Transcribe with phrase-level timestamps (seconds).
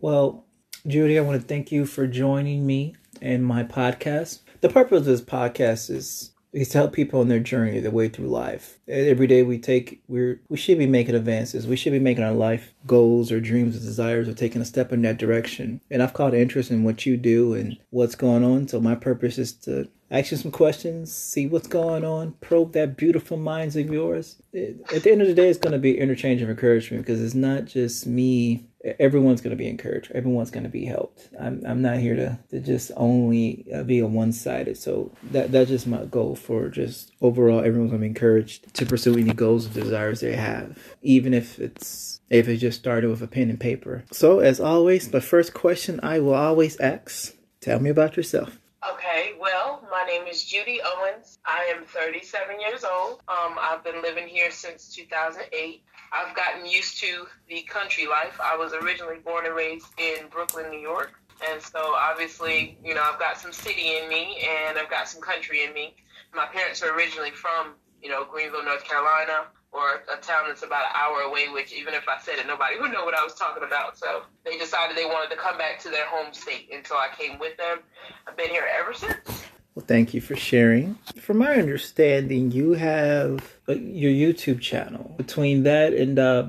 [0.00, 0.44] Well,
[0.86, 4.40] Judy, I want to thank you for joining me in my podcast.
[4.60, 8.08] The purpose of this podcast is is to help people on their journey, their way
[8.08, 8.78] through life.
[8.88, 11.66] Every day we take, we're we should be making advances.
[11.66, 14.92] We should be making our life goals or dreams or desires or taking a step
[14.92, 15.80] in that direction.
[15.90, 18.68] And I've caught interest in what you do and what's going on.
[18.68, 22.96] So my purpose is to ask you some questions, see what's going on, probe that
[22.96, 24.40] beautiful minds of yours.
[24.54, 27.34] At the end of the day, it's going to be interchange of encouragement because it's
[27.34, 28.67] not just me
[28.98, 30.12] everyone's going to be encouraged.
[30.12, 31.28] Everyone's going to be helped.
[31.40, 34.76] I'm, I'm not here to, to just only uh, be a one sided.
[34.76, 38.86] So that that's just my goal for just overall everyone's going to be encouraged to
[38.86, 43.22] pursue any goals or desires they have, even if it's if it just started with
[43.22, 44.04] a pen and paper.
[44.12, 48.58] So as always, the first question I will always ask: Tell me about yourself.
[48.92, 51.27] Okay, well, my name is Judy Owens.
[51.48, 53.22] I am 37 years old.
[53.26, 55.82] Um, I've been living here since 2008.
[56.12, 58.38] I've gotten used to the country life.
[58.38, 61.12] I was originally born and raised in Brooklyn, New York.
[61.50, 65.22] And so obviously, you know, I've got some city in me and I've got some
[65.22, 65.96] country in me.
[66.34, 70.84] My parents are originally from, you know, Greenville, North Carolina, or a town that's about
[70.84, 73.34] an hour away, which even if I said it, nobody would know what I was
[73.34, 73.96] talking about.
[73.96, 76.68] So they decided they wanted to come back to their home state.
[76.74, 77.78] And so I came with them.
[78.26, 79.47] I've been here ever since.
[79.78, 80.96] Well, thank you for sharing.
[81.20, 85.14] From my understanding, you have uh, your YouTube channel.
[85.16, 86.48] Between that and uh,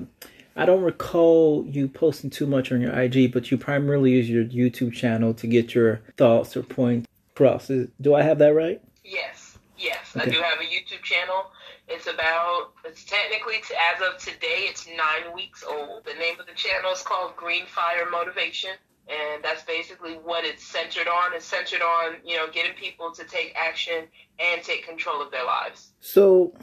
[0.56, 4.46] I don't recall you posting too much on your IG, but you primarily use your
[4.46, 7.70] YouTube channel to get your thoughts or points across.
[8.02, 8.82] Do I have that right?
[9.06, 10.16] Yes, yes.
[10.18, 10.28] Okay.
[10.28, 11.52] I do have a YouTube channel.
[11.88, 13.58] It's about, it's technically,
[13.94, 16.04] as of today, it's nine weeks old.
[16.04, 18.72] The name of the channel is called Green Fire Motivation
[19.10, 21.34] and that's basically what it's centered on.
[21.34, 24.08] It's centered on you know getting people to take action
[24.40, 25.92] and take control of their lives.
[26.00, 26.54] So,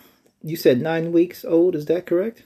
[0.42, 1.74] you said nine weeks old.
[1.74, 2.44] Is that correct?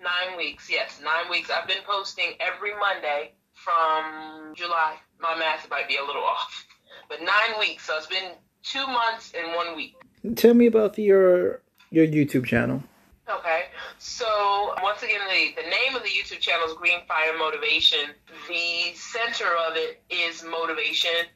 [0.00, 1.50] Nine weeks, yes, nine weeks.
[1.50, 4.96] I've been posting every Monday from July.
[5.20, 6.66] My math might be a little off,
[7.08, 7.86] but nine weeks.
[7.86, 9.96] So it's been two months and one week.
[10.36, 12.82] Tell me about your your YouTube channel.
[13.28, 13.66] Okay.
[13.98, 18.14] So once again, the, the name of the YouTube channel is Green Fire Motivation.
[18.48, 21.26] The center of it is motivation.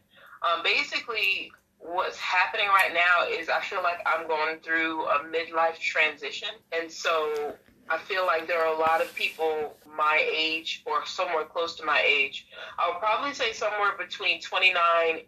[0.42, 5.78] Um, basically, what's happening right now is I feel like I'm going through a midlife
[5.78, 7.54] transition, and so
[7.90, 11.84] I feel like there are a lot of people my age or somewhere close to
[11.84, 12.46] my age.
[12.78, 14.74] I would probably say somewhere between 29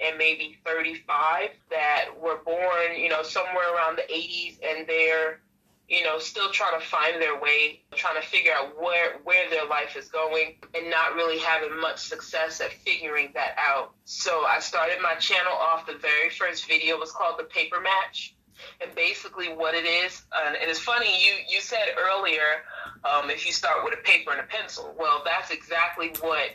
[0.01, 5.41] and maybe 35 that were born, you know, somewhere around the 80s, and they're
[5.89, 9.67] you know, still trying to find their way, trying to figure out where where their
[9.67, 13.95] life is going, and not really having much success at figuring that out.
[14.05, 15.87] So I started my channel off.
[15.87, 18.35] The very first video was called the Paper Match,
[18.81, 22.65] and basically what it is, and it's funny you you said earlier,
[23.05, 26.51] um, if you start with a paper and a pencil, well, that's exactly what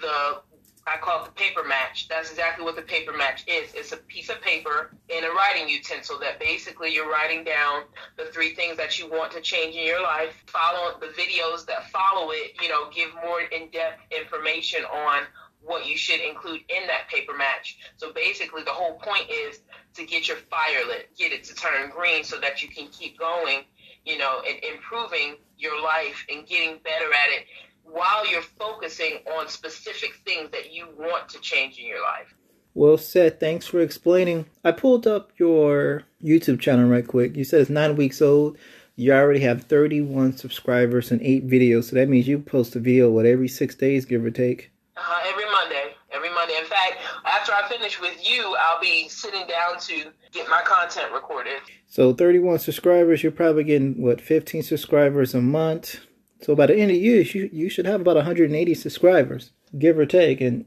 [0.00, 0.40] the
[0.86, 2.08] I call it the paper match.
[2.08, 3.72] That's exactly what the paper match is.
[3.74, 7.84] It's a piece of paper and a writing utensil that basically you're writing down
[8.16, 10.42] the three things that you want to change in your life.
[10.46, 15.22] Follow the videos that follow it, you know, give more in-depth information on
[15.60, 17.78] what you should include in that paper match.
[17.96, 19.60] So basically the whole point is
[19.94, 23.16] to get your fire lit, get it to turn green so that you can keep
[23.16, 23.60] going,
[24.04, 27.46] you know, and improving your life and getting better at it
[27.84, 32.34] while you're focusing on specific things that you want to change in your life.
[32.74, 33.38] Well said.
[33.38, 34.46] Thanks for explaining.
[34.64, 37.36] I pulled up your YouTube channel right quick.
[37.36, 38.56] You said it's nine weeks old.
[38.96, 41.84] You already have 31 subscribers and eight videos.
[41.84, 44.70] So that means you post a video, what, every six days, give or take?
[44.96, 45.94] Uh, every Monday.
[46.12, 46.56] Every Monday.
[46.58, 51.12] In fact, after I finish with you, I'll be sitting down to get my content
[51.12, 51.58] recorded.
[51.88, 56.00] So 31 subscribers, you're probably getting, what, 15 subscribers a month?
[56.42, 59.98] So by the end of the year, you you should have about 180 subscribers, give
[59.98, 60.40] or take.
[60.40, 60.64] And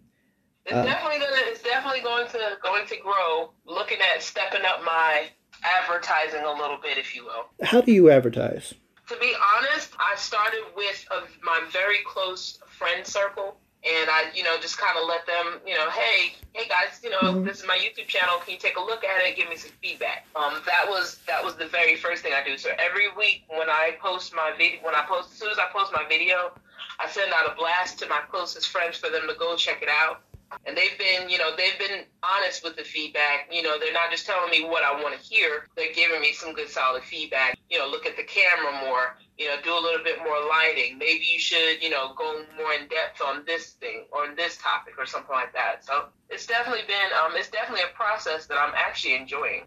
[0.72, 3.52] uh, it's definitely gonna it's definitely going to going to grow.
[3.66, 5.26] Looking at stepping up my
[5.64, 7.46] advertising a little bit, if you will.
[7.62, 8.74] How do you advertise?
[9.08, 14.44] To be honest, I started with a, my very close friend circle and I, you
[14.44, 17.44] know, just kind of let them, you know, hey, hey guys, you know, mm-hmm.
[17.46, 18.36] this is my YouTube channel.
[18.44, 19.36] Can you take a look at it?
[19.36, 20.26] Give me some feedback.
[20.36, 22.58] Um, that was that was the very first thing I do.
[22.58, 25.68] So every week when I post my video, when I post, as soon as I
[25.72, 26.52] post my video,
[27.00, 29.90] I send out a blast to my closest friends for them to go check it
[29.90, 30.22] out.
[30.66, 33.50] And they've been, you know, they've been honest with the feedback.
[33.52, 35.68] You know, they're not just telling me what I want to hear.
[35.76, 37.58] They're giving me some good solid feedback.
[37.70, 40.98] You know, look at the camera more you know, do a little bit more lighting.
[40.98, 44.58] Maybe you should, you know, go more in depth on this thing or on this
[44.58, 45.84] topic or something like that.
[45.84, 49.64] So it's definitely been, um, it's definitely a process that I'm actually enjoying.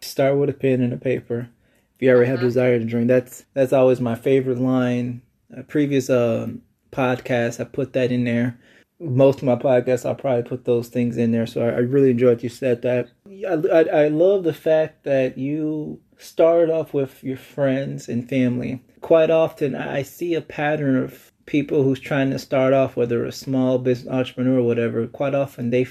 [0.00, 1.48] Start with a pen and a paper.
[1.96, 2.30] If you ever mm-hmm.
[2.30, 5.22] have desire to dream, that's that's always my favorite line.
[5.56, 6.48] A previous uh,
[6.90, 8.58] podcast, I put that in there.
[9.00, 11.46] most of my podcasts, I'll probably put those things in there.
[11.46, 13.08] So I, I really enjoyed you said that.
[13.28, 18.82] I, I, I love the fact that you started off with your friends and family.
[19.04, 23.32] Quite often, I see a pattern of people who's trying to start off, whether a
[23.32, 25.06] small business entrepreneur or whatever.
[25.06, 25.86] Quite often, they,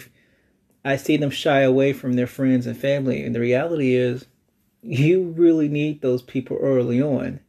[0.84, 3.22] I see them shy away from their friends and family.
[3.24, 4.26] And the reality is,
[4.82, 7.40] you really need those people early on.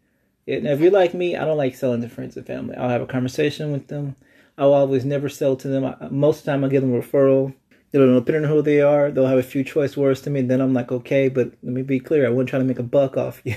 [0.47, 2.77] And if you're like me, I don't like selling to friends and family.
[2.77, 4.17] I'll have a conversation with them.
[4.59, 5.95] I'll always never sell to them.
[6.11, 7.55] Most of the time, I give them a referral.
[7.91, 10.31] They don't know, depending on who they are, they'll have a few choice words to
[10.31, 10.43] me.
[10.43, 12.27] Then I'm like, okay, but let me be clear.
[12.27, 13.57] I wasn't trying to make a buck off you.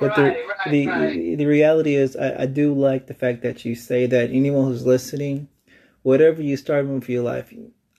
[0.00, 1.38] But right, the, right, the, right.
[1.38, 4.86] the reality is, I, I do like the fact that you say that anyone who's
[4.86, 5.48] listening,
[6.02, 7.52] whatever you start with your life,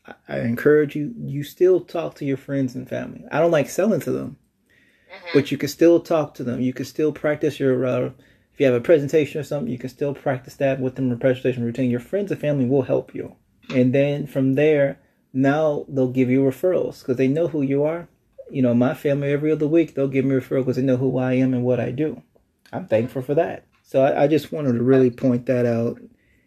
[0.05, 3.23] I, I encourage you, you still talk to your friends and family.
[3.31, 4.37] I don't like selling to them
[5.33, 6.61] but you can still talk to them.
[6.61, 7.85] You can still practice your.
[7.85, 8.09] Uh,
[8.53, 11.11] if you have a presentation or something, you can still practice that with them.
[11.11, 11.89] A presentation routine.
[11.89, 13.35] Your friends and family will help you,
[13.73, 14.99] and then from there,
[15.33, 18.07] now they'll give you referrals because they know who you are.
[18.51, 21.17] You know, my family every other week they'll give me referrals because they know who
[21.17, 22.21] I am and what I do.
[22.71, 23.65] I'm thankful for that.
[23.83, 25.99] So I, I just wanted to really point that out.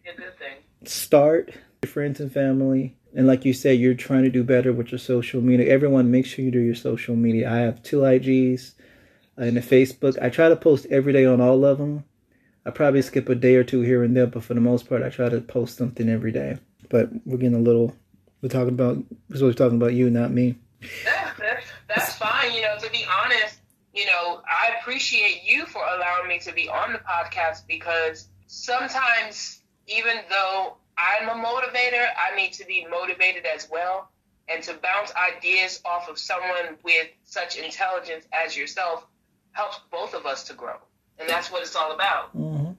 [0.03, 0.57] Good thing.
[0.83, 1.53] Start
[1.83, 2.97] your friends and family.
[3.15, 5.71] And like you said, you're trying to do better with your social media.
[5.71, 7.49] Everyone, make sure you do your social media.
[7.49, 8.73] I have two IGs
[9.37, 10.21] and a Facebook.
[10.21, 12.03] I try to post every day on all of them.
[12.65, 15.03] I probably skip a day or two here and there, but for the most part,
[15.03, 16.57] I try to post something every day.
[16.89, 17.95] But we're getting a little.
[18.41, 18.97] We're talking about.
[19.29, 20.55] We're supposed to be talking about you, not me.
[21.03, 22.53] Yeah, that's, that's fine.
[22.53, 23.59] You know, to be honest,
[23.95, 29.61] you know, I appreciate you for allowing me to be on the podcast because sometimes,
[29.87, 34.09] even though I'm a motivator, I need to be motivated as well.
[34.47, 39.07] And to bounce ideas off of someone with such intelligence as yourself
[39.53, 40.75] helps both of us to grow.
[41.17, 42.37] And that's what it's all about.
[42.37, 42.73] Mm-hmm.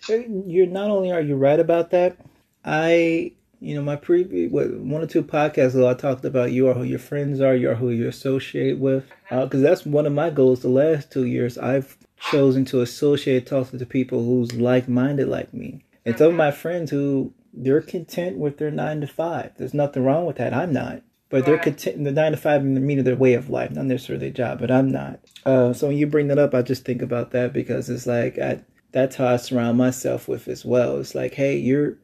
[0.00, 2.16] So you're not only are you right about that.
[2.64, 6.74] I, you know, my previous one or two podcasts ago, I talked about you are
[6.74, 10.12] who your friends are, you are who you associate with, because uh, that's one of
[10.12, 10.60] my goals.
[10.60, 15.52] The last two years, I've chosen to associate, talk to the people who's like-minded like
[15.54, 19.52] me, and some of my friends who they're content with their nine to five.
[19.56, 20.52] There's nothing wrong with that.
[20.52, 21.02] I'm not.
[21.28, 22.04] But they're content.
[22.04, 24.60] The nine to five meaning of their way of life, not necessarily their job.
[24.60, 25.18] But I'm not.
[25.44, 28.38] Uh, so when you bring that up, I just think about that because it's like
[28.38, 28.60] I,
[28.92, 30.98] that's how I surround myself with as well.
[30.98, 31.98] It's like, hey, you're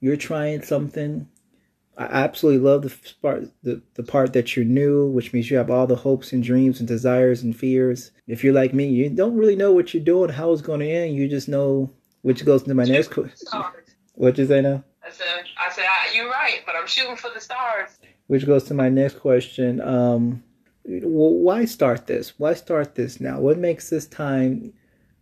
[0.00, 1.28] you're trying something.
[1.96, 5.70] I absolutely love the part the, the part that you're new, which means you have
[5.70, 8.12] all the hopes and dreams and desires and fears.
[8.28, 10.88] If you're like me, you don't really know what you're doing, how it's going to
[10.88, 11.16] end.
[11.16, 11.90] You just know,
[12.22, 13.48] which goes into my next question.
[14.14, 14.84] What you say now?
[15.04, 15.84] I said, I said,
[16.14, 17.98] you're right, but I'm shooting for the stars.
[18.26, 19.80] Which goes to my next question.
[19.80, 20.42] Um,
[20.84, 22.38] why start this?
[22.38, 23.40] Why start this now?
[23.40, 24.72] What makes this time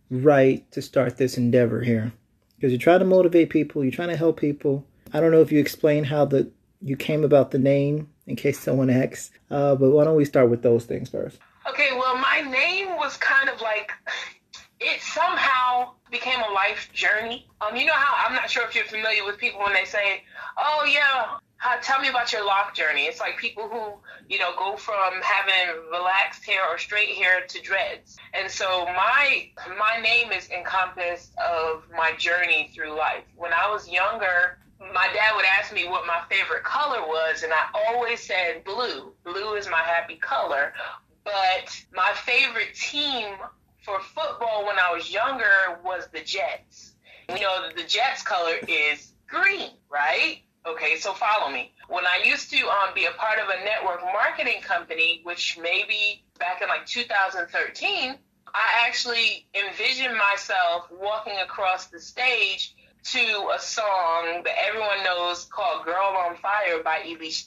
[0.09, 2.11] right to start this endeavor here?
[2.57, 4.85] Because you're trying to motivate people, you're trying to help people.
[5.13, 6.49] I don't know if you explain how the
[6.81, 10.49] you came about the name in case someone asks, uh, but why don't we start
[10.49, 11.39] with those things first?
[11.67, 13.91] Okay, well, my name was kind of like
[14.79, 17.47] it somehow became a life journey.
[17.61, 20.23] Um, you know how I'm not sure if you're familiar with people when they say,
[20.57, 21.37] "Oh yeah,
[21.67, 23.93] uh, tell me about your lock journey." It's like people who
[24.29, 28.17] you know go from having relaxed hair or straight hair to dreads.
[28.33, 33.23] And so my my name is encompassed of my journey through life.
[33.35, 37.51] When I was younger, my dad would ask me what my favorite color was, and
[37.53, 39.13] I always said blue.
[39.23, 40.73] Blue is my happy color.
[41.23, 43.35] But my favorite team
[43.83, 46.93] for football when I was younger was the Jets.
[47.29, 50.41] You know, the Jets color is green, right?
[50.67, 51.71] Okay, so follow me.
[51.87, 56.23] When I used to um, be a part of a network marketing company, which maybe
[56.39, 58.15] back in like 2013,
[58.53, 62.75] I actually envisioned myself walking across the stage
[63.11, 66.99] to a song that everyone knows called Girl on Fire by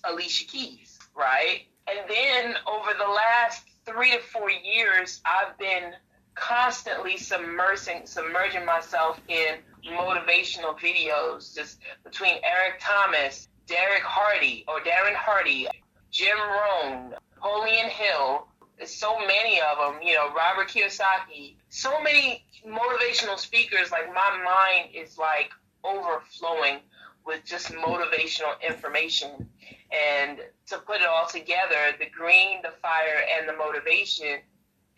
[0.05, 1.67] Alicia Keys, right?
[1.89, 5.93] And then over the last three to four years, I've been
[6.41, 9.57] constantly submersing, submerging myself in
[9.87, 15.69] motivational videos, just between Eric Thomas, Derek Hardy, or Darren Hardy,
[16.11, 18.47] Jim Rohn, Napoleon Hill.
[18.85, 21.57] So many of them, you know, Robert Kiyosaki.
[21.69, 23.91] So many motivational speakers.
[23.91, 25.51] Like my mind is like
[25.85, 26.79] overflowing
[27.27, 29.49] with just motivational information.
[29.93, 34.39] And to put it all together, the green, the fire, and the motivation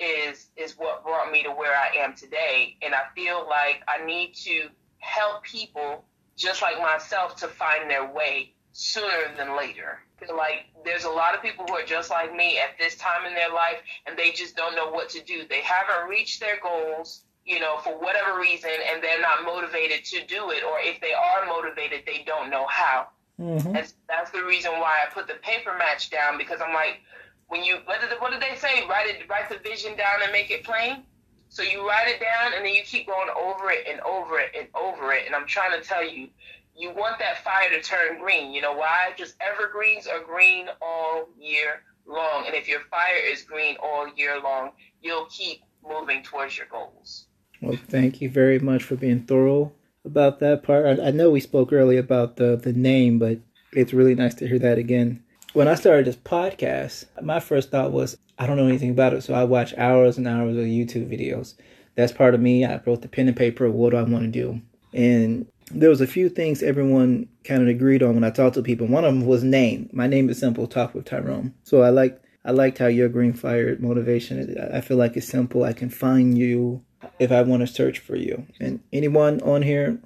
[0.03, 2.77] is is what brought me to where I am today.
[2.83, 4.69] And I feel like I need to
[4.99, 6.05] help people
[6.37, 10.01] just like myself to find their way sooner than later.
[10.35, 13.35] Like there's a lot of people who are just like me at this time in
[13.35, 15.43] their life and they just don't know what to do.
[15.49, 20.27] They haven't reached their goals, you know, for whatever reason and they're not motivated to
[20.27, 23.09] do it or if they are motivated, they don't know how.
[23.41, 23.73] Mm-hmm.
[23.73, 27.01] That's, that's the reason why I put the paper match down because I'm like,
[27.49, 28.87] when you what did what did they say?
[28.89, 31.05] Write it, write the vision down and make it plain.
[31.49, 34.53] So you write it down and then you keep going over it and over it
[34.59, 35.27] and over it.
[35.27, 36.29] And I'm trying to tell you,
[36.75, 38.53] you want that fire to turn green.
[38.53, 39.13] You know why?
[39.19, 42.45] Just evergreens are green all year long.
[42.47, 44.71] And if your fire is green all year long,
[45.03, 47.27] you'll keep moving towards your goals.
[47.61, 49.73] Well, thank you very much for being thorough
[50.07, 50.87] about that part.
[50.87, 53.41] I, I know we spoke earlier about the, the name, but
[53.75, 57.93] it's really nice to hear that again when I started this podcast, my first thought
[57.93, 61.11] was, I don't know anything about it, so I watch hours and hours of YouTube
[61.11, 61.55] videos.
[61.95, 62.65] That's part of me.
[62.65, 63.71] I wrote the pen and paper.
[63.71, 64.61] What do I want to do?
[64.95, 68.63] And there was a few things everyone kind of agreed on when I talked to
[68.63, 68.87] people.
[68.87, 69.91] One of them was name.
[69.93, 70.67] My name is simple.
[70.67, 71.55] Talk with Tyrone.
[71.65, 74.57] So I like I liked how your green fire motivation.
[74.73, 75.65] I feel like it's simple.
[75.65, 76.83] I can find you
[77.19, 78.47] if I want to search for you.
[78.59, 79.99] And anyone on here,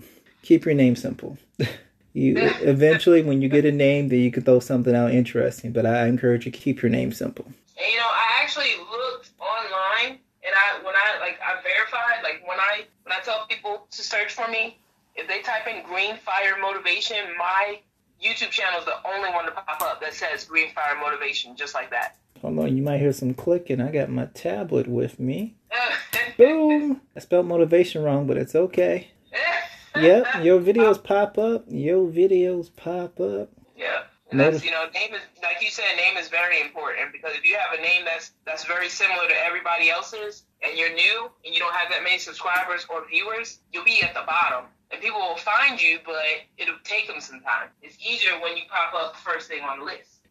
[0.42, 1.38] keep your name simple.
[2.16, 5.73] You eventually, when you get a name, then you can throw something out interesting.
[5.73, 7.44] But I encourage you to keep your name simple.
[7.44, 12.42] And, you know, I actually looked online, and I when I like I verified like
[12.49, 14.78] when I when I tell people to search for me,
[15.14, 17.80] if they type in Green Fire Motivation, my
[18.25, 21.75] YouTube channel is the only one to pop up that says Green Fire Motivation, just
[21.75, 22.16] like that.
[22.40, 23.82] Hold on, you might hear some clicking.
[23.82, 25.54] I got my tablet with me.
[26.38, 27.02] Boom!
[27.14, 29.08] I spelled motivation wrong, but it's okay
[30.00, 31.64] yep, your videos pop up.
[31.68, 33.50] Your videos pop up.
[33.76, 34.02] Yeah.
[34.30, 37.44] And that's, you know, name is like you said, name is very important because if
[37.48, 41.54] you have a name that's that's very similar to everybody else's, and you're new and
[41.54, 45.20] you don't have that many subscribers or viewers, you'll be at the bottom, and people
[45.20, 46.16] will find you, but
[46.58, 47.68] it'll take them some time.
[47.82, 50.26] It's easier when you pop up first thing on the list.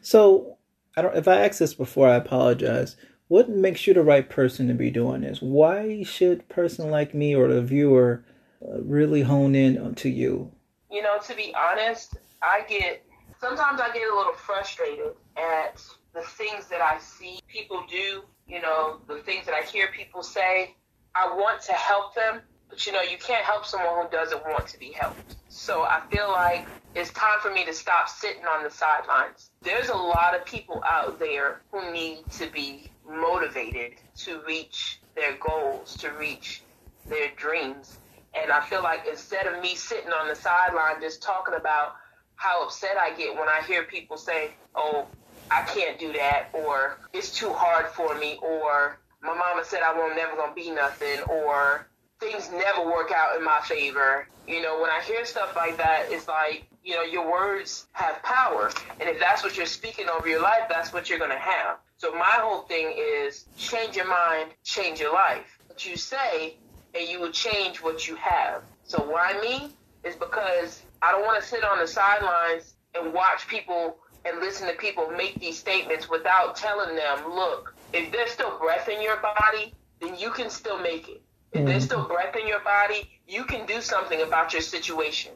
[0.00, 0.58] So,
[0.96, 1.16] I don't.
[1.16, 2.96] If I asked this before, I apologize.
[3.26, 5.40] What makes you the right person to be doing this?
[5.40, 8.24] Why should a person like me or the viewer
[8.60, 10.50] really hone in onto you?
[10.90, 13.04] You know, to be honest, I get
[13.40, 18.60] sometimes I get a little frustrated at the things that I see people do, you
[18.60, 20.74] know, the things that I hear people say.
[21.14, 24.66] I want to help them, but you know, you can't help someone who doesn't want
[24.68, 25.36] to be helped.
[25.48, 29.50] So I feel like it's time for me to stop sitting on the sidelines.
[29.62, 35.36] There's a lot of people out there who need to be motivated to reach their
[35.36, 36.62] goals, to reach
[37.06, 37.98] their dreams.
[38.34, 41.94] And I feel like instead of me sitting on the sideline just talking about
[42.36, 45.08] how upset I get when I hear people say, oh,
[45.50, 49.96] I can't do that, or it's too hard for me, or my mama said I
[49.96, 51.88] won't never gonna be nothing, or
[52.20, 54.28] things never work out in my favor.
[54.46, 58.22] You know, when I hear stuff like that, it's like, you know, your words have
[58.22, 58.70] power.
[59.00, 61.78] And if that's what you're speaking over your life, that's what you're gonna have.
[61.96, 65.58] So my whole thing is change your mind, change your life.
[65.66, 66.58] What you say
[66.94, 68.62] and you will change what you have.
[68.84, 69.70] So why me?
[70.02, 74.66] Is because I don't want to sit on the sidelines and watch people and listen
[74.66, 79.16] to people make these statements without telling them, look, if there's still breath in your
[79.18, 81.22] body, then you can still make it.
[81.52, 81.86] If there's mm.
[81.86, 85.32] still breath in your body, you can do something about your situation.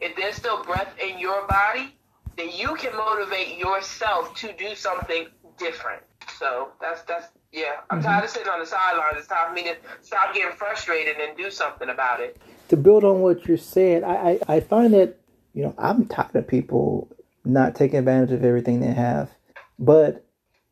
[0.00, 1.94] If there's still breath in your body,
[2.36, 5.26] then you can motivate yourself to do something
[5.58, 6.02] different.
[6.38, 8.06] So that's that's yeah, I'm mm-hmm.
[8.06, 9.16] tired of sitting on the sidelines.
[9.16, 12.36] It's time for me to stop getting frustrated and do something about it.
[12.68, 15.18] To build on what you're saying, I, I, I find that,
[15.54, 17.08] you know, I'm tired of people
[17.46, 19.30] not taking advantage of everything they have.
[19.78, 20.26] But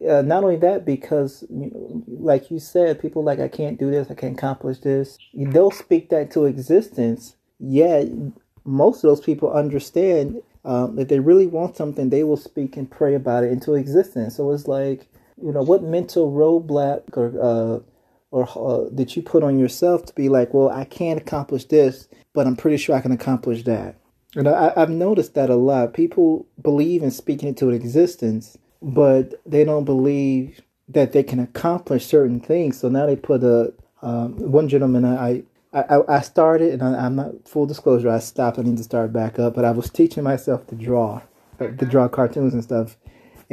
[0.07, 3.91] uh, not only that, because, you know, like you said, people like, I can't do
[3.91, 5.17] this, I can't accomplish this.
[5.33, 7.37] They'll speak that to existence.
[7.59, 8.09] Yet,
[8.65, 12.91] most of those people understand um, if they really want something, they will speak and
[12.91, 14.37] pray about it into existence.
[14.37, 15.09] So it's like,
[15.43, 17.81] you know, what mental roadblock or uh,
[18.31, 22.09] or uh, that you put on yourself to be like, well, I can't accomplish this,
[22.33, 23.97] but I'm pretty sure I can accomplish that.
[24.35, 25.95] And I, I've noticed that a lot.
[25.95, 32.41] People believe in speaking into existence, but they don't believe that they can accomplish certain
[32.41, 32.81] things.
[32.81, 33.73] So now they put a
[34.03, 38.09] um, one gentleman I I, I started and I, am not full disclosure.
[38.09, 38.59] I stopped.
[38.59, 39.55] I need to start back up.
[39.55, 41.21] But I was teaching myself to draw,
[41.59, 42.97] to draw cartoons and stuff.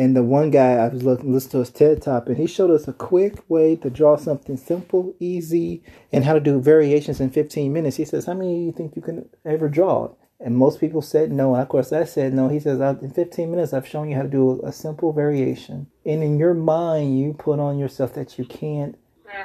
[0.01, 2.71] And the one guy I was looking listening to his TED Talk, and he showed
[2.71, 7.29] us a quick way to draw something simple, easy, and how to do variations in
[7.29, 7.97] 15 minutes.
[7.97, 11.31] He says, "How many do you think you can ever draw?" And most people said
[11.31, 11.53] no.
[11.53, 12.47] And of course, I said no.
[12.47, 16.23] He says, "In 15 minutes, I've shown you how to do a simple variation." And
[16.23, 18.95] in your mind, you put on yourself that you can't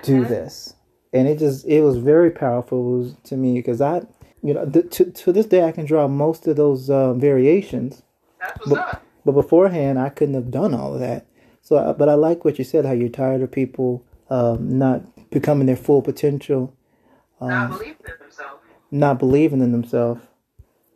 [0.03, 0.31] do mm-hmm.
[0.31, 0.75] this,
[1.13, 4.07] and it just it was very powerful to me because I,
[4.43, 8.05] you know, to to this day, I can draw most of those uh, variations.
[8.41, 11.27] That's what's but, up but beforehand, I couldn't have done all of that.
[11.61, 15.67] So, but I like what you said, how you're tired of people um, not becoming
[15.67, 16.73] their full potential.
[17.41, 18.63] Um, not believing in themselves.
[18.93, 20.21] Not believing in themselves.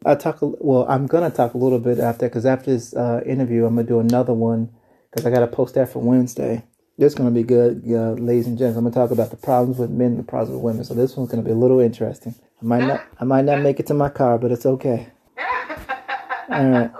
[0.06, 0.38] I talk.
[0.40, 3.87] Well, I'm gonna talk a little bit after because after this uh, interview, I'm gonna
[3.87, 4.70] do another one
[5.10, 6.62] because I gotta post that for Wednesday.
[6.96, 8.78] This is gonna be good, uh, ladies and gents.
[8.78, 10.84] I'm gonna talk about the problems with men, and the problems with women.
[10.84, 12.34] So this one's gonna be a little interesting.
[12.62, 15.08] I might not, I might not make it to my car, but it's okay.
[16.49, 16.90] All right.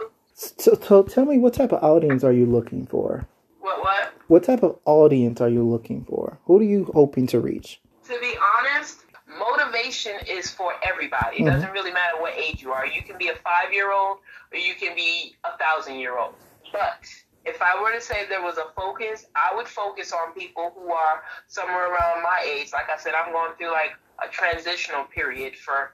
[0.41, 3.27] So, so tell me, what type of audience are you looking for?
[3.61, 3.83] What?
[3.83, 4.15] What?
[4.29, 6.39] What type of audience are you looking for?
[6.47, 7.79] Who are you hoping to reach?
[8.09, 9.01] To be honest,
[9.39, 11.41] motivation is for everybody.
[11.41, 11.53] It Mhm.
[11.53, 12.87] doesn't really matter what age you are.
[12.87, 14.21] You can be a five year old
[14.51, 16.35] or you can be a thousand year old.
[16.73, 17.05] But
[17.45, 20.91] if I were to say there was a focus, I would focus on people who
[20.91, 22.73] are somewhere around my age.
[22.73, 23.93] Like I said, I'm going through like
[24.25, 25.93] a transitional period for,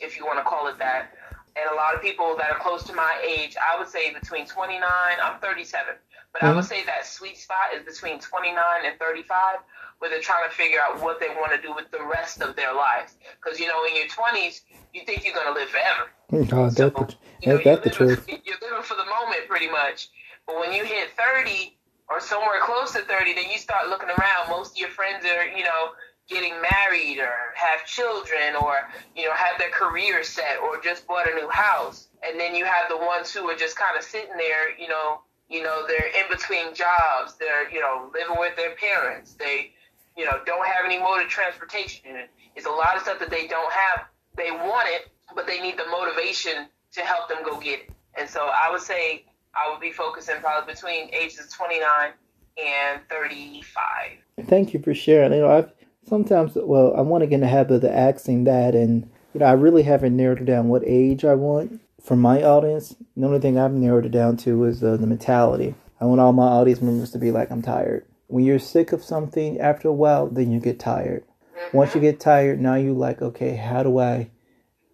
[0.00, 1.15] if you want to call it that.
[1.56, 4.46] And a lot of people that are close to my age, I would say between
[4.46, 4.82] 29,
[5.22, 5.94] I'm 37,
[6.32, 6.68] but I would mm-hmm.
[6.68, 9.58] say that sweet spot is between 29 and 35
[9.98, 12.56] where they're trying to figure out what they want to do with the rest of
[12.56, 13.14] their lives.
[13.40, 16.10] Because you know, in your twenties, you think you're gonna live forever.
[16.32, 18.26] Oh, So, that's the, you know, the truth.
[18.28, 20.08] you're living for the moment, pretty much.
[20.46, 24.50] But when you hit thirty or somewhere close to thirty, then you start looking around.
[24.50, 25.92] Most of your friends are, you know,
[26.28, 28.74] getting married or have children or
[29.14, 32.08] you know have their career set or just bought a new house.
[32.26, 35.20] And then you have the ones who are just kind of sitting there, you know.
[35.48, 37.36] You know, they're in between jobs.
[37.38, 39.34] They're, you know, living with their parents.
[39.34, 39.70] They,
[40.16, 42.00] you know, don't have any mode of transportation.
[42.56, 44.06] It's a lot of stuff that they don't have.
[44.36, 47.90] They want it, but they need the motivation to help them go get it.
[48.18, 52.10] And so I would say I would be focusing probably between ages 29
[52.58, 54.46] and 35.
[54.48, 55.32] Thank you for sharing.
[55.32, 55.70] You know, I've
[56.06, 59.46] sometimes, well, I want to get in the habit of asking that, and you know,
[59.46, 62.94] I really haven't narrowed down what age I want for my audience.
[63.16, 65.74] The only thing I've narrowed it down to is uh, the mentality.
[66.00, 68.06] I want all my audience members to be like, I'm tired.
[68.28, 71.24] When you're sick of something, after a while, then you get tired.
[71.72, 74.30] Once you get tired, now you're like, okay, how do I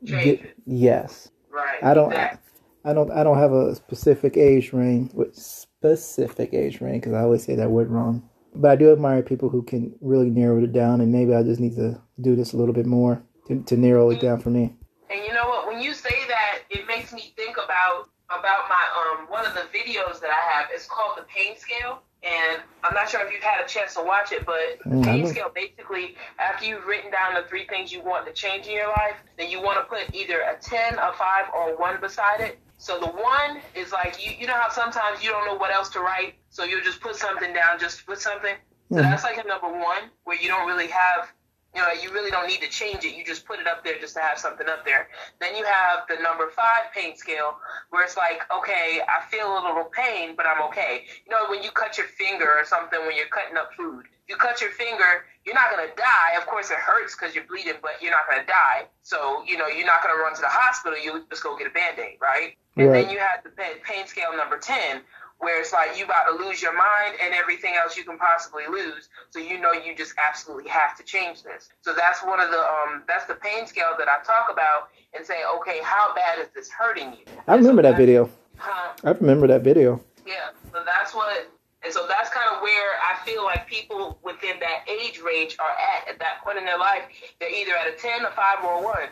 [0.06, 0.40] Change get?
[0.44, 0.56] it.
[0.66, 1.82] Yes, Right.
[1.82, 2.10] I don't.
[2.12, 2.38] Exactly.
[2.84, 3.10] I don't.
[3.10, 5.12] I don't have a specific age range.
[5.12, 8.28] With specific age range, because I always say that word wrong.
[8.54, 11.60] But I do admire people who can really narrow it down, and maybe I just
[11.60, 14.74] need to do this a little bit more to, to narrow it down for me.
[15.10, 15.66] And you know what?
[15.66, 19.66] When you say that, it makes me think about about my um one of the
[19.76, 20.66] videos that I have.
[20.72, 24.02] It's called the pain scale, and I'm not sure if you've had a chance to
[24.02, 24.56] watch it, but
[24.90, 28.32] the Mm, pain scale basically, after you've written down the three things you want to
[28.32, 31.72] change in your life, then you want to put either a ten, a five, or
[31.72, 32.58] a one beside it.
[32.82, 35.88] So the one is like you you know how sometimes you don't know what else
[35.90, 38.56] to write, so you'll just put something down just to put something.
[38.90, 39.02] So Mhm.
[39.02, 41.30] that's like a number one where you don't really have
[41.74, 43.14] you know, you really don't need to change it.
[43.14, 45.08] You just put it up there just to have something up there.
[45.40, 47.56] Then you have the number five pain scale,
[47.88, 51.06] where it's like, okay, I feel a little pain, but I'm okay.
[51.24, 54.36] You know, when you cut your finger or something when you're cutting up food, you
[54.36, 56.38] cut your finger, you're not gonna die.
[56.38, 58.86] Of course, it hurts because you're bleeding, but you're not gonna die.
[59.02, 60.98] So, you know, you're not gonna run to the hospital.
[60.98, 62.56] You just go get a band aid, right?
[62.76, 63.04] And Right.
[63.06, 65.02] then you have the pain pain scale number ten,
[65.38, 68.64] where it's like you about to lose your mind and everything else you can possibly
[68.68, 69.08] lose.
[69.30, 71.68] So you know you just absolutely have to change this.
[71.82, 75.26] So that's one of the um that's the pain scale that I talk about and
[75.26, 77.24] say, okay, how bad is this hurting you?
[77.48, 78.30] I remember So that video.
[78.56, 78.92] Huh?
[79.04, 80.00] I remember that video.
[80.24, 80.50] Yeah.
[80.72, 81.50] So that's what
[81.84, 85.70] and so that's kind of where I feel like people within that age range are
[85.70, 87.02] at at that point in their life.
[87.40, 89.08] They're either at a ten, a five, or a one.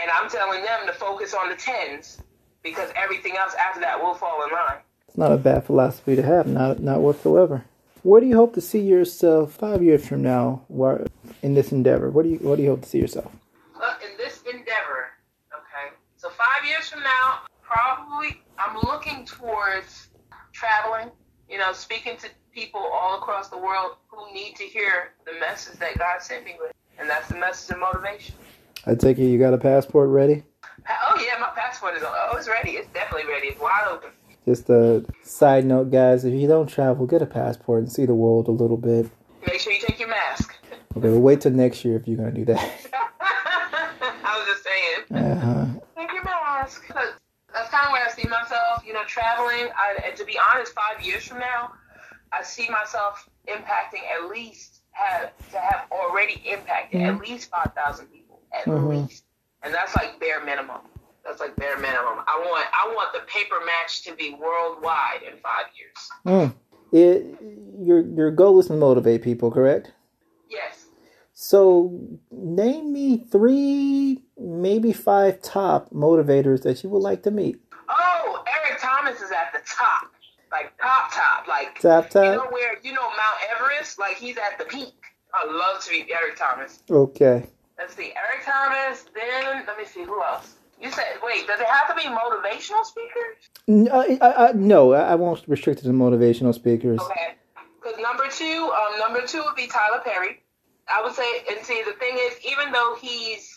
[0.00, 2.20] And I'm telling them to focus on the tens
[2.62, 4.78] because everything else after that will fall in line.
[5.06, 7.64] It's not a bad philosophy to have, not not whatsoever.
[8.02, 10.62] Where do you hope to see yourself five years from now?
[11.42, 12.10] In this endeavor?
[12.10, 13.30] What do you What do you hope to see yourself?
[13.80, 15.10] uh, in this endeavor,
[15.54, 20.08] okay, so five years from now, probably I'm looking towards
[20.52, 21.10] traveling,
[21.48, 25.78] you know, speaking to people all across the world who need to hear the message
[25.78, 26.72] that God sent me with.
[26.98, 28.34] And that's the message of motivation.
[28.86, 30.44] I take it you got a passport ready.
[30.88, 32.72] Oh, yeah, my passport is, oh, it's ready.
[32.72, 33.48] It's definitely ready.
[33.48, 34.10] It's wide open.
[34.44, 36.24] Just a side note, guys.
[36.24, 39.10] If you don't travel, get a passport and see the world a little bit.
[39.46, 40.54] Make sure you take your mask.
[40.96, 42.58] Okay, we'll wait till next year if you're gonna do that.
[43.20, 45.22] I was just saying.
[45.22, 45.66] Uh huh.
[45.96, 46.88] Take your mask.
[46.88, 49.68] That's kind of where I see myself, you know, traveling.
[49.76, 51.72] I, and to be honest, five years from now,
[52.32, 58.06] I see myself impacting at least have to have already impacted at least five thousand
[58.08, 59.06] people, at Mhm.
[59.06, 59.24] least,
[59.62, 60.80] and that's like bare minimum.
[61.24, 62.20] That's like bare minimum.
[62.26, 66.10] I want I want the paper match to be worldwide in five years.
[66.26, 66.54] Mm.
[66.92, 67.36] It
[67.78, 69.92] your your goal is to motivate people, correct?
[70.48, 70.86] Yes.
[71.34, 71.92] So,
[72.32, 77.60] name me three, maybe five top motivators that you would like to meet.
[77.88, 80.10] Oh, Eric Thomas is at the top,
[80.50, 80.72] like
[81.58, 84.94] like Top you know where you know Mount Everest, like he's at the peak.
[85.34, 86.82] I love to meet Eric Thomas.
[86.90, 87.46] Okay.
[87.78, 89.04] Let's see, Eric Thomas.
[89.14, 90.54] Then let me see who else.
[90.80, 93.36] You said, wait, does it have to be motivational speakers?
[93.68, 97.00] N- I, I, I, no, I I won't restrict it to motivational speakers.
[97.00, 97.34] Okay.
[97.82, 100.42] Because number two, um, number two would be Tyler Perry.
[100.88, 103.54] I would say, and see, the thing is, even though he's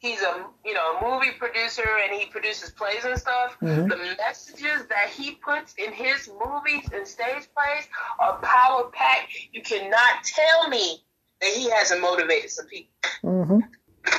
[0.00, 3.88] he's a you know a movie producer and he produces plays and stuff, Mhm.
[3.88, 7.84] the messages that he puts in his movies and stage plays
[8.18, 9.32] are power packed.
[9.52, 11.04] You cannot tell me
[11.40, 12.92] that he hasn't motivated some people.
[13.22, 13.60] hmm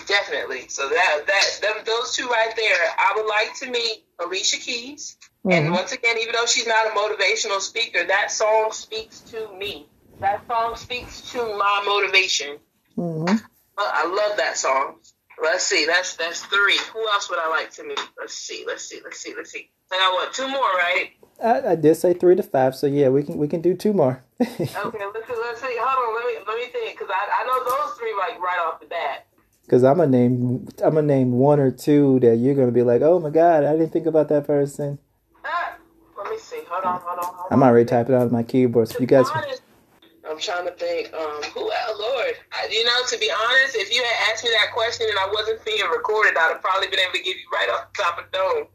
[0.08, 0.68] Definitely.
[0.70, 5.18] So that that them, those two right there, I would like to meet Alicia Keys.
[5.50, 5.72] And Mhm.
[5.74, 9.90] once again, even though she's not a motivational speaker, that song speaks to me.
[10.22, 12.60] That song speaks to my motivation.
[12.96, 13.26] hmm
[13.78, 15.00] Uh, I love that song.
[15.42, 15.86] Let's see.
[15.86, 16.78] That's that's three.
[16.94, 18.00] Who else would I like to meet?
[18.20, 18.64] Let's see.
[18.68, 19.02] Let's see.
[19.04, 19.34] Let's see.
[19.36, 19.70] Let's see.
[19.92, 20.34] I got what?
[20.34, 21.12] Two more, right?
[21.44, 23.94] I, I did say three to five, so yeah, we can we can do two
[23.94, 24.24] more.
[24.42, 24.50] Okay.
[24.58, 25.34] Let's see.
[25.42, 25.78] Let's see.
[25.80, 26.16] Hold on.
[26.16, 28.86] Let me let me think, because I I know those three like right off the
[28.86, 29.26] bat.
[29.64, 33.02] Because I'm gonna name I'm gonna name one or two that you're gonna be like,
[33.02, 35.00] oh my god, I didn't think about that person.
[35.44, 35.78] Ah,
[36.18, 36.62] let me see.
[36.70, 37.02] Hold on.
[37.02, 37.26] Hold on.
[37.26, 37.48] Hold.
[37.52, 39.28] I'm already typing out on my keyboard, so you guys.
[39.34, 39.62] honest,
[40.32, 41.14] I'm trying to think.
[41.14, 42.00] Um, who else?
[42.00, 45.20] Lord, I, you know, to be honest, if you had asked me that question and
[45.20, 48.02] I wasn't being recorded, I'd have probably been able to give you right off the
[48.04, 48.68] top of the dome.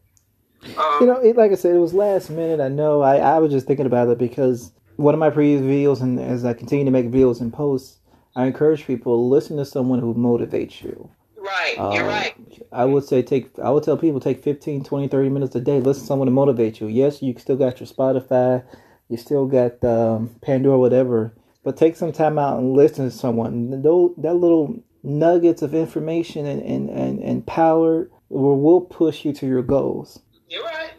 [0.79, 2.61] Um, You know, it, like I said, it was last minute.
[2.61, 3.01] I know.
[3.03, 6.45] I, I was just thinking about it because one of my previous videos, and as
[6.45, 7.99] I continue to make videos and posts,
[8.35, 11.09] I encourage people to listen to someone who motivates you.
[11.39, 12.35] right, you're Um, right.
[12.73, 13.59] I would say take.
[13.59, 15.81] I would tell people take 15, 20, 30 minutes a day.
[15.81, 16.89] Listen to someone to motivate you.
[16.89, 18.63] Yes, you still got your Spotify,
[19.09, 21.33] you still got um, Pandora, whatever.
[21.67, 23.83] But take some time out and listen to someone.
[23.83, 29.33] Those that little nuggets of information and and and, and power will, will push you
[29.33, 30.21] to your goals.
[30.49, 30.93] You're right.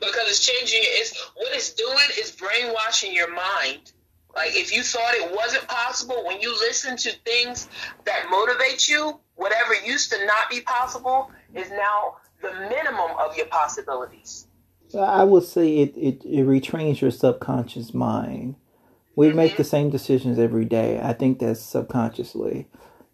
[0.00, 0.80] Because it's changing.
[0.82, 3.92] It's what it's doing is brainwashing your mind.
[4.36, 7.70] Like if you thought it wasn't possible, when you listen to things
[8.04, 13.46] that motivate you, whatever used to not be possible is now the minimum of your
[13.46, 14.46] possibilities.
[14.94, 18.56] I would say it, it, it retrains your subconscious mind.
[19.14, 21.00] We make the same decisions every day.
[21.02, 22.68] I think that's subconsciously.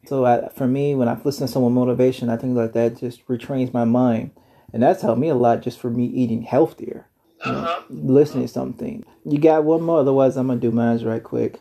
[0.07, 3.27] So I, for me, when I listen to someone motivation, I think like that just
[3.27, 4.31] retrains my mind,
[4.73, 7.09] and that's helped me a lot just for me eating healthier.
[7.45, 7.83] You know, Uh-huh.
[7.91, 9.05] listening to something.
[9.25, 11.61] You got one more, otherwise I'm gonna do mine right quick.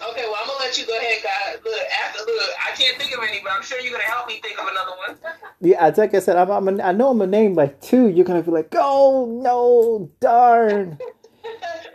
[0.00, 1.58] Okay, well I'm gonna let you go ahead, guys.
[1.64, 4.40] Look, after look, I can't think of any, but I'm sure you're gonna help me
[4.42, 5.16] think of another one.
[5.60, 8.08] Yeah, like I said, I'm, I'm I know I'm gonna name like two.
[8.08, 10.98] You're gonna be like, oh no, darn.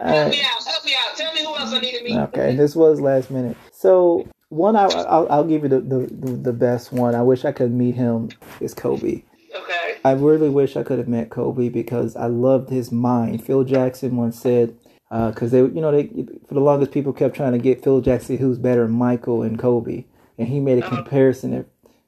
[0.07, 1.17] Help me out, help me out.
[1.17, 2.17] Tell me who else I need to meet.
[2.17, 3.57] Okay, and this was last minute.
[3.71, 7.13] So one, I, I'll, I'll give you the, the, the, best one.
[7.15, 8.29] I wish I could meet him.
[8.59, 9.23] Is Kobe.
[9.55, 9.97] Okay.
[10.03, 13.43] I really wish I could have met Kobe because I loved his mind.
[13.43, 14.75] Phil Jackson once said,
[15.09, 16.07] because they, you know, they
[16.47, 20.05] for the longest people kept trying to get Phil Jackson who's better, Michael and Kobe,
[20.37, 20.95] and he made a Uh-huh.
[20.97, 21.53] comparison.
[21.53, 21.65] If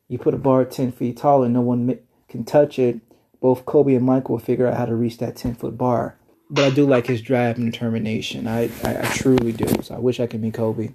[0.08, 3.00] you put a bar ten feet tall and no one can touch it,
[3.40, 6.16] both Kobe and Michael will figure out how to reach that ten foot bar.
[6.52, 8.46] But I do like his drive and determination.
[8.46, 9.68] I, I, I truly do.
[9.82, 10.92] So I wish I could meet Kobe.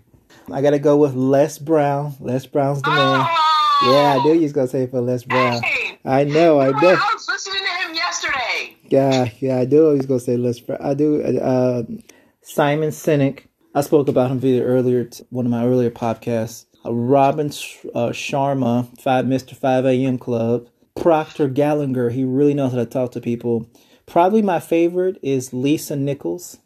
[0.52, 2.14] I gotta go with Les Brown.
[2.20, 3.26] Les Brown's the man.
[3.82, 5.62] Yeah, I knew you was gonna say for Les Brown.
[5.62, 6.86] Hey, I know, I do.
[6.88, 8.76] I was listening to him yesterday.
[8.88, 9.84] Yeah, yeah, I do.
[9.88, 10.78] Was gonna say Les Brown.
[10.80, 11.22] I do.
[11.22, 11.82] Uh,
[12.42, 13.46] Simon Sinek.
[13.74, 16.66] I spoke about him via earlier, one of my earlier podcasts.
[16.84, 19.56] Uh, Robin uh, Sharma, Five Mr.
[19.56, 20.18] Five A.M.
[20.18, 20.68] Club.
[20.94, 22.10] Proctor Gallagher.
[22.10, 23.68] He really knows how to talk to people.
[24.06, 26.58] Probably my favorite is Lisa Nichols.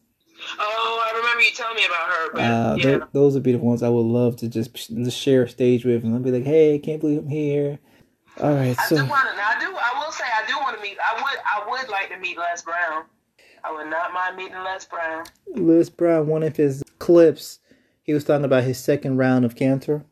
[0.58, 2.32] Oh, I remember you telling me about her.
[2.32, 2.98] But Uh, yeah.
[2.98, 5.84] tho- those would be the ones I would love to just, just share a stage
[5.84, 7.78] with, and I'd be like, "Hey, can't believe I'm here."
[8.40, 9.42] All right, I so do want to.
[9.42, 9.66] I do.
[9.74, 10.96] I will say I do want to meet.
[10.98, 11.38] I would.
[11.44, 13.04] I would like to meet Les Brown.
[13.64, 15.24] I would not mind meeting Les Brown.
[15.56, 17.58] Les Brown, one of his clips,
[18.02, 20.04] he was talking about his second round of cancer.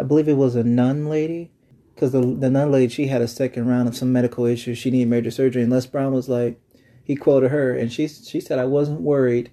[0.00, 1.52] I believe it was a nun lady,
[1.94, 4.78] because the the nun lady she had a second round of some medical issues.
[4.78, 6.58] She needed major surgery, and Les Brown was like,
[7.06, 9.52] he quoted her, and she she said, "I wasn't worried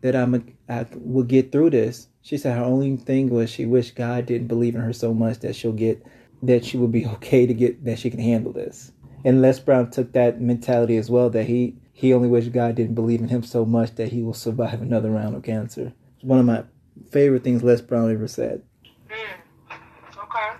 [0.00, 3.66] that I'm a, I would get through this." She said her only thing was she
[3.66, 6.02] wished God didn't believe in her so much that she'll get
[6.42, 8.90] that she would be okay to get that she can handle this.
[9.22, 12.94] And Les Brown took that mentality as well that he he only wished God didn't
[12.94, 15.92] believe in him so much that he will survive another round of cancer.
[16.16, 16.64] It's one of my
[17.10, 18.62] favorite things Les Brown ever said.
[19.10, 19.76] Mm.
[20.24, 20.56] Okay.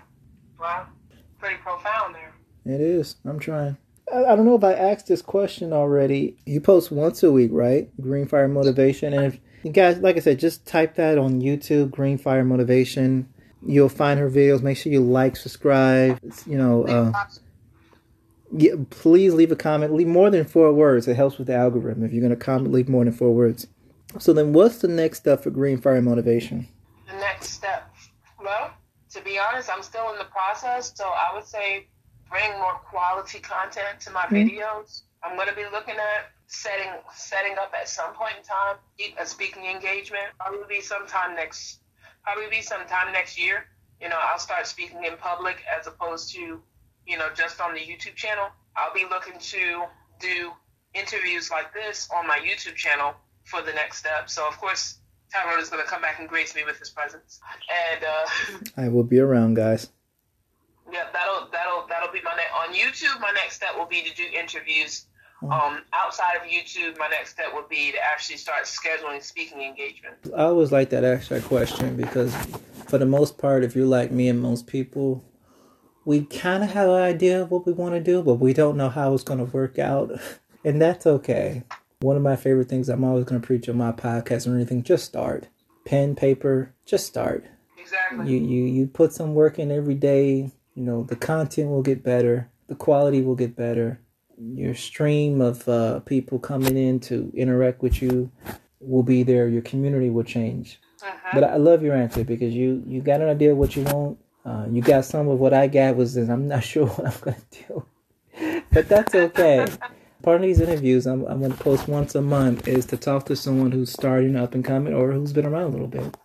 [0.59, 0.85] Wow.
[1.39, 2.33] Pretty profound there.
[2.65, 3.15] It is.
[3.25, 3.77] I'm trying.
[4.13, 6.37] I, don't know if I asked this question already.
[6.45, 7.89] You post once a week, right?
[8.01, 9.13] Green Fire Motivation.
[9.13, 13.27] And if you guys, like I said, just type that on YouTube, Green Fire Motivation.
[13.65, 14.61] You'll find her videos.
[14.61, 16.19] Make sure you like, subscribe.
[16.45, 17.25] You know, uh,
[18.51, 19.93] yeah, please leave a comment.
[19.93, 21.07] Leave more than four words.
[21.07, 22.03] It helps with the algorithm.
[22.03, 23.67] If you're going to comment, leave more than four words.
[24.17, 26.67] So then, what's the next step for Green Fire Motivation?
[27.09, 27.93] the next step?
[28.41, 28.71] Well,
[29.11, 31.87] to be honest, I'm still in the process, so I would say
[32.29, 34.49] bring more quality content to my Mhm.
[34.49, 35.03] videos.
[35.23, 38.77] I'm going to be looking at setting setting up at some point in time
[39.17, 40.27] a speaking engagement.
[40.39, 41.81] Probably be sometime next
[42.23, 43.67] probably be sometime next year.
[44.01, 46.61] You know, I'll start speaking in public as opposed to,
[47.05, 48.49] you know, just on the YouTube channel.
[48.75, 49.85] I'll be looking to
[50.19, 50.51] do
[50.93, 54.29] interviews like this on my YouTube channel for the next step.
[54.29, 54.99] So of course
[55.31, 57.39] Tyrone is going to come back and grace me with his presence,
[57.93, 59.89] and uh, I will be around, guys.
[60.91, 63.21] Yeah, that'll that'll that'll be my next on YouTube.
[63.21, 65.05] My next step will be to do interviews.
[65.41, 65.51] Mm.
[65.51, 70.29] Um, outside of YouTube, my next step would be to actually start scheduling speaking engagements.
[70.35, 72.35] I always like that extra question because,
[72.87, 75.23] for the most part, if you're like me and most people,
[76.03, 78.75] we kind of have an idea of what we want to do, but we don't
[78.75, 80.11] know how it's going to work out.
[80.65, 81.63] And that's okay.
[82.01, 84.83] One of my favorite things I'm always going to preach on my podcast or anything
[84.83, 85.47] just start.
[85.85, 87.45] Pen, paper, just start.
[87.79, 88.29] Exactly.
[88.29, 92.03] You, you, you put some work in every day, you know, the content will get
[92.03, 93.99] better, the quality will get better.
[94.37, 98.31] Your stream of uh, people coming in to interact with you
[98.79, 99.49] will be there.
[99.49, 100.79] Your community will change.
[101.01, 101.33] Mhm.
[101.33, 104.17] But I love your answer because you you got an idea of what you want.
[104.45, 107.19] Uh, you got some of what I got was that I'm not sure what I'm
[107.21, 107.85] gonna do,
[108.71, 109.65] but that's okay.
[110.23, 113.35] Part of these interviews I'm I'm gonna post once a month is to talk to
[113.35, 116.17] someone who's starting up and coming or who's been around a little bit.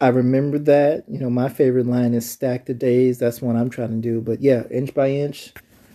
[0.00, 1.04] I remember that.
[1.08, 3.18] You know, my favorite line is stack the days.
[3.18, 4.20] That's what I'm trying to do.
[4.20, 5.52] But yeah, inch by inch,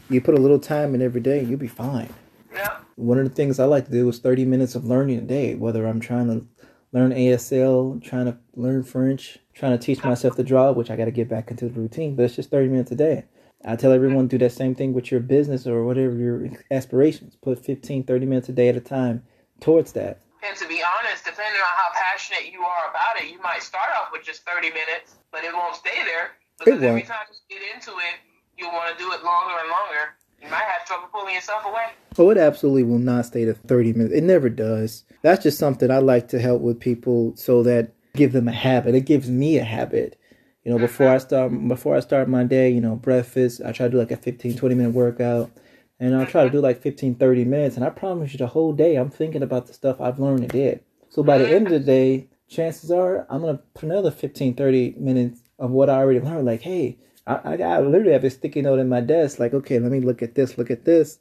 [0.10, 2.13] you put a little time in every day, you'll be fine.
[2.54, 2.78] Yeah.
[2.96, 5.56] One of the things I like to do is 30 minutes of learning a day,
[5.56, 6.46] whether I'm trying to
[6.94, 11.06] learn ASL, trying to learn French, trying to teach myself to draw, which I got
[11.06, 13.26] to get back into the routine, but it's just 30 minutes a day.
[13.65, 17.36] I tell everyone do that same thing with your business or whatever your aspirations.
[17.36, 19.24] Put 15, 30 minutes a day at a time
[19.60, 20.22] towards that.
[20.48, 21.89] And to be honest, depending on how
[22.25, 25.53] passionate you are about it, you might start off with just 30 minutes, but it
[25.53, 26.31] won't stay there.
[26.59, 28.15] Because every time you get into it,
[28.57, 30.15] you want to do it longer and longer.
[30.41, 31.88] You might have trouble pulling yourself away.
[32.17, 34.13] Oh, it absolutely will not stay to 30 minutes.
[34.13, 35.03] It never does.
[35.21, 38.95] That's just something I like to help with people so that give them a habit.
[38.95, 40.17] It gives me a habit.
[40.63, 41.25] You know, before I mm-hmm.
[41.27, 44.17] start before I start my day, you know, breakfast, I try to do like a
[44.17, 45.51] 15 20 minute workout.
[45.99, 46.57] And I'll try to mm-hmm.
[46.57, 49.67] do like 15 30 minutes and I promise you the whole day I'm thinking about
[49.67, 50.83] the stuff I've learned and did.
[51.15, 54.54] So by the end of the day, chances are I'm going to put another 15
[54.54, 58.25] 30 minutes of what I already learned like, "Hey, I, I got I literally have
[58.25, 60.84] a sticky note in my desk like, okay, let me look at this, look at
[60.84, 61.19] this."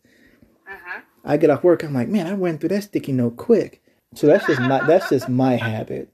[0.66, 3.82] hmm I get off work, I'm like, man, I went through that sticky note quick.
[4.14, 6.12] So that's just my that's just my habit.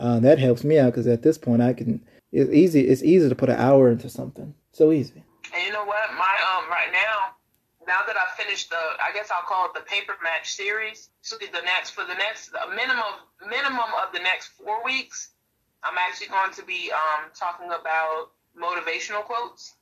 [0.00, 2.04] Uh, that helps me out because at this point I can.
[2.32, 2.88] It's easy.
[2.88, 4.54] It's easy to put an hour into something.
[4.72, 5.24] So easy.
[5.54, 6.10] And you know what?
[6.18, 7.36] My um right now,
[7.90, 11.10] now that I finished the, I guess I'll call it the paper match series.
[11.26, 15.34] So the next for the next a minimum minimum of the next four weeks,
[15.82, 19.74] I'm actually going to be um talking about motivational quotes,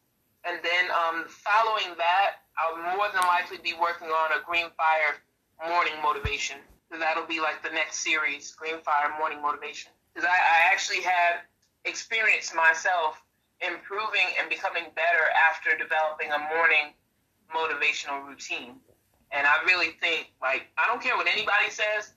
[0.48, 5.20] and then um following that, I'll more than likely be working on a Green Fire
[5.68, 6.56] morning motivation.
[6.90, 9.92] So that'll be like the next series, Green Fire morning motivation.
[10.14, 11.44] Because I, I actually had
[11.84, 13.20] experienced myself
[13.60, 16.96] improving and becoming better after developing a morning
[17.54, 18.76] motivational routine.
[19.30, 22.12] And I really think, like, I don't care what anybody says,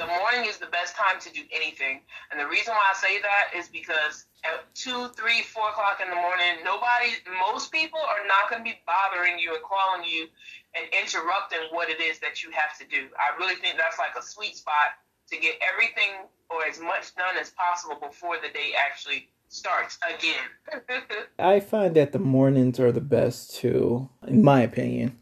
[0.00, 2.00] the morning is the best time to do anything.
[2.32, 6.08] And the reason why I say that is because at two, three, four o'clock in
[6.08, 10.24] the morning, nobody, most people are not going to be bothering you and calling you
[10.72, 13.12] and interrupting what it is that you have to do.
[13.20, 14.96] I really think that's like a sweet spot
[15.28, 20.82] to get everything or as much done as possible before the day actually starts again.
[21.38, 25.18] I find that the mornings are the best too, in my opinion.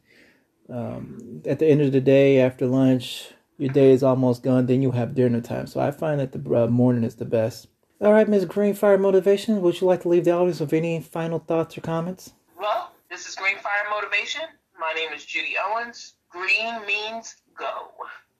[0.70, 4.66] Um, at the end of the day, after lunch, your day is almost gone.
[4.66, 5.66] Then you have dinner time.
[5.66, 7.68] So I find that the uh, morning is the best.
[8.00, 8.44] All right, Ms.
[8.44, 12.32] Greenfire Motivation, would you like to leave the audience with any final thoughts or comments?
[12.56, 14.42] well, this is Green Fire Motivation.
[14.78, 16.14] My name is Judy Owens.
[16.28, 17.90] Green means go.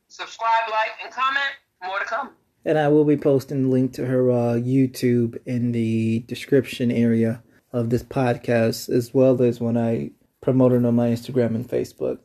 [0.07, 1.57] Subscribe, like, and comment.
[1.85, 2.31] More to come.
[2.69, 7.43] And I will be posting the link to her uh, YouTube in the description area
[7.73, 10.11] of this podcast, as well as when I
[10.43, 12.19] promote it on my Instagram and Facebook.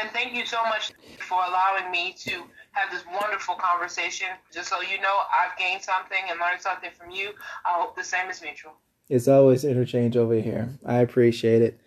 [0.00, 2.30] And thank you so much for allowing me to
[2.70, 4.28] have this wonderful conversation.
[4.50, 7.32] Just so you know, I've gained something and learned something from you.
[7.66, 8.72] I hope the same is mutual.
[9.10, 10.70] It's always interchange over here.
[10.86, 11.78] I appreciate it.